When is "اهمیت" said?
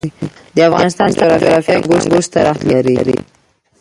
2.53-2.85